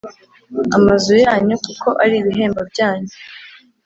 [0.77, 3.13] amazu yanyu kuko ari ibihembo byanyu